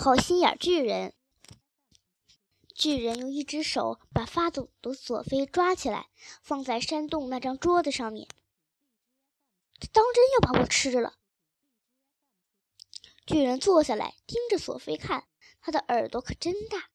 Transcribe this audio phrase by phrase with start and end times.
[0.00, 1.12] 好心眼巨人。
[2.74, 6.08] 巨人用一只手把发抖的索菲抓起来，
[6.42, 8.26] 放在山洞那张桌子上面。
[9.78, 11.18] 他当真要把我吃了？
[13.26, 15.26] 巨人坐下来，盯着索菲看。
[15.60, 16.88] 他的耳朵可真大，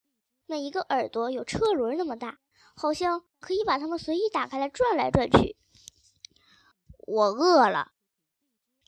[0.48, 2.40] 每一个耳朵有车轮那么大，
[2.76, 5.56] 好像可以把它们随意打开来转来转去。
[6.98, 7.92] 我饿了，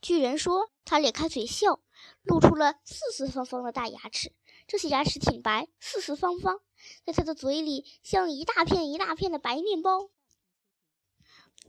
[0.01, 0.71] 巨人说。
[0.89, 1.81] 他咧开嘴笑，
[2.23, 4.33] 露出了四四方方的大牙齿。
[4.67, 6.59] 这些牙齿挺白，四四方方，
[7.05, 10.09] 在他的嘴里像一大片一大片的白面包。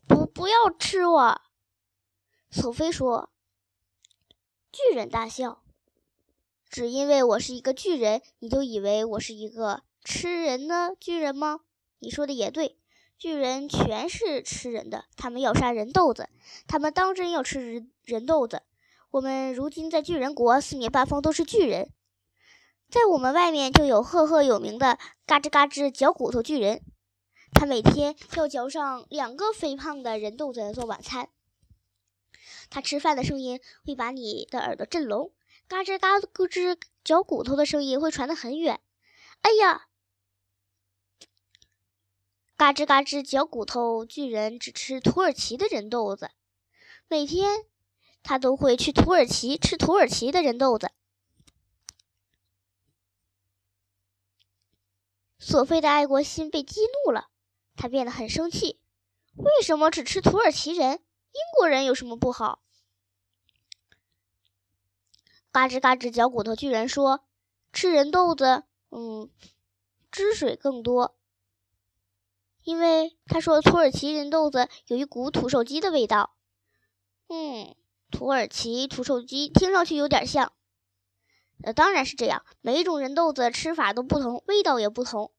[0.07, 1.41] 不，不要吃我！
[2.51, 3.31] 索菲说。
[4.73, 5.63] 巨人大笑。
[6.69, 11.61] 只因为我是一个巨人，你就以为我是一个吃人的巨人吗？
[11.99, 12.79] 你说的也对，
[13.17, 16.29] 巨人全是吃人的，他们要杀人豆子，
[16.67, 18.63] 他们当真要吃人人豆子。
[19.11, 21.91] 我们如今在巨人国，四面八方都是巨人，
[22.91, 26.83] 在我们外面就有赫赫有名的嘎吱嘎吱嚼骨头巨人，
[27.55, 31.31] 他每天要嚼上两个肥胖的人豆子做晚餐。
[32.69, 35.33] 他吃饭的声音会把你的耳朵震聋，
[35.67, 38.79] 嘎吱嘎吱嚼骨头的声音会传得很远。
[39.41, 39.89] 哎呀，
[42.59, 46.31] 嘎吱嘎吱嚼骨头巨人只吃土耳其的人豆子，
[47.09, 47.65] 每天。
[48.23, 50.91] 他都会去土耳其吃土耳其的人豆子。
[55.39, 57.29] 索菲的爱国心被激怒了，
[57.75, 58.79] 他变得很生气。
[59.35, 61.03] 为什么只吃土耳其人？
[61.31, 62.61] 英国人有什么不好？
[65.51, 67.25] 嘎吱嘎吱嚼骨头巨人说
[67.73, 69.31] ：“吃人豆子，嗯，
[70.11, 71.17] 汁水更多。
[72.65, 76.37] 因为他说土耳其人豆子有一股土手鸡的味道。”
[77.29, 77.75] 嗯。
[78.19, 80.53] 土耳其土臭鸡听上去有点像，
[81.63, 82.45] 呃，当然是这样。
[82.61, 85.33] 每一种人豆子吃法都不同，味道也不同，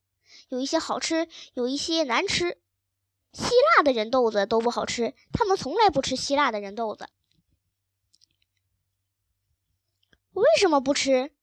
[0.48, 2.58] 有一些好吃，有一些难吃。
[3.34, 7.06] 希腊的人豆子都不好吃，他们从来不吃希腊的人豆子。
[10.32, 11.34] 为什么不吃？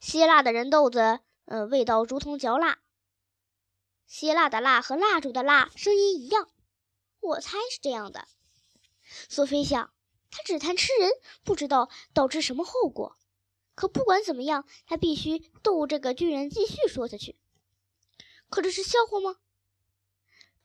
[0.00, 2.78] 希腊的人豆子，呃，味道如同嚼蜡。
[4.06, 6.48] 希腊的蜡和蜡烛的蜡声音一样，
[7.20, 8.26] 我猜是这样的。
[9.28, 9.92] 索菲想。
[10.36, 11.10] 他只谈吃人，
[11.44, 13.16] 不知道导致什么后果。
[13.74, 17.38] 可不管怎么样，他必须逗这个巨人继续说下去。
[18.50, 19.38] 可这是笑话吗？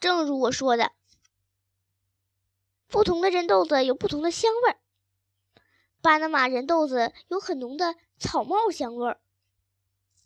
[0.01, 0.91] 正如我说的，
[2.87, 4.77] 不同的人豆子有不同的香味儿。
[6.01, 9.21] 巴拿马人豆子有很浓的草帽香味儿。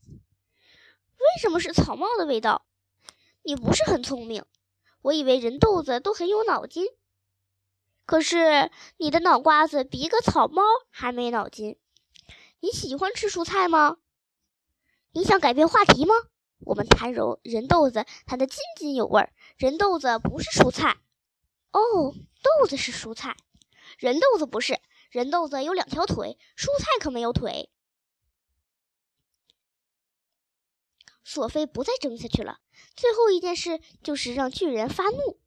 [0.07, 2.65] 为什么是草帽的味道？
[3.43, 4.43] 你不是很聪明。
[5.03, 6.87] 我以为人豆子都很有脑筋。
[8.05, 11.79] 可是你的脑瓜子比一个草猫还没脑筋。
[12.59, 13.97] 你喜欢吃蔬菜吗？
[15.11, 16.13] 你想改变话题吗？
[16.59, 19.33] 我们谈人人豆子，谈得津津有味儿。
[19.57, 20.97] 人豆子不是蔬菜。
[21.71, 23.35] 哦，豆子是蔬菜，
[23.99, 24.79] 人豆子不是。
[25.09, 27.69] 人豆子有两条腿，蔬菜可没有腿。
[31.23, 32.59] 索菲不再争下去了。
[32.95, 35.39] 最后一件事就是让巨人发怒。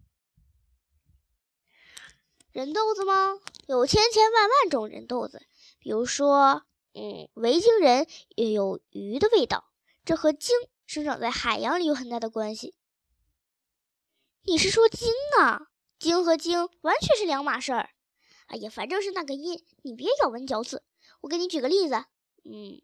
[2.52, 3.38] 人豆子吗？
[3.66, 5.42] 有千千万万种人豆子。
[5.78, 6.64] 比如说，
[6.94, 9.70] 嗯，维京人也有鱼的味道，
[10.04, 12.74] 这和鲸生长在海洋里有很大的关系。
[14.44, 15.68] 你是说鲸啊？
[15.98, 17.90] 鲸和鲸完全是两码事儿。
[18.46, 20.82] 哎呀，反正是那个音，你别咬文嚼字。
[21.20, 22.04] 我给你举个例子，
[22.44, 22.80] 嗯，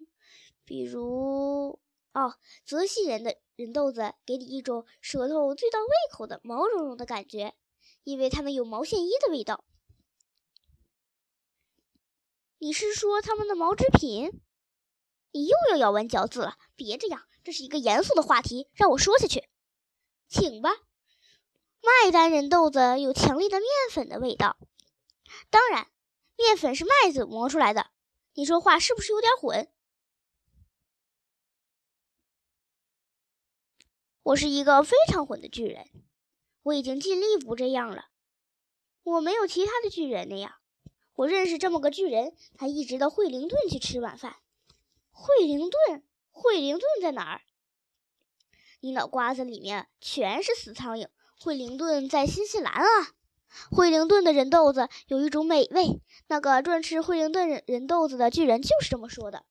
[0.65, 1.81] 比如，
[2.13, 2.35] 哦，
[2.67, 7.55] 泽西人的人豆子给你一种舌头最到胃口的毛茸茸的感觉。
[8.05, 9.65] 因为它们有毛线衣的味道。
[12.59, 14.41] 你是说他们的毛织品？
[15.33, 19.49] 你又要咬文嚼字了，别这样，这是一个严肃的话题，让我说下去，
[20.29, 20.71] 请吧。
[21.83, 24.57] 麦丹人豆子有强烈的面粉的味道，
[25.51, 25.91] 当然，
[26.37, 27.91] 面粉是麦子磨出来的。
[28.35, 29.71] 你说话是不是有点混？
[34.23, 35.87] 我是一个非常混的巨人。
[36.65, 38.07] 我已经尽力不这样了。
[39.05, 40.57] 我没有其他的巨人那样。
[41.15, 44.37] 我认识这么个巨人，他一直到惠灵顿去吃晚饭。
[45.13, 47.43] 惠灵顿，惠灵顿在哪儿？
[48.81, 51.09] 你脑瓜子里面全是死苍蝇。
[51.39, 53.15] 惠灵顿在新西兰啊。
[53.71, 56.01] 惠灵顿的人豆子有一种美味。
[56.27, 59.45] 那个专吃惠灵顿人人豆子的巨人就是这么说的。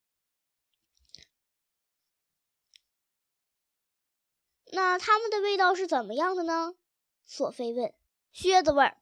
[4.71, 6.73] 那他们的味道是怎么样的呢？
[7.25, 7.93] 索菲问
[8.31, 8.97] ：“靴子味儿。”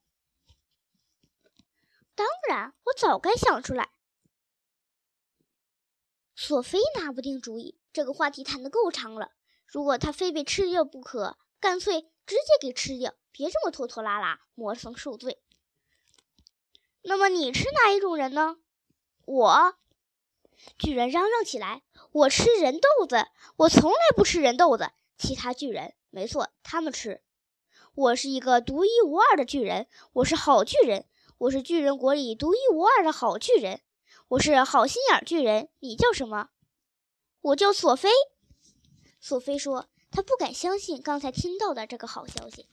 [2.16, 3.90] 当然，我早该想出来。
[6.36, 9.32] 索菲拿不定主意，这个话题谈得够长了。
[9.66, 15.42] 如果他非被吃掉不可，干脆直接给吃掉，别这么拖拖拉拉，磨蹭受罪。
[17.04, 18.58] 那么你吃哪一种人呢？
[19.26, 19.76] 我，
[20.78, 23.28] 巨人嚷嚷起来：“我吃人豆子！
[23.56, 27.24] 我从来不吃人豆子。”其他巨人，没错，他们吃。
[27.94, 31.06] 我是一个独一无二的巨人，我是好巨人，
[31.38, 33.82] 我是巨人国里独一无二的好巨人，
[34.30, 35.68] 我是好心眼巨人。
[35.80, 36.52] 你叫什么？
[37.42, 38.10] 我叫索菲。
[39.20, 42.70] 索菲说：“她不敢相信刚才听到的这个好消息。”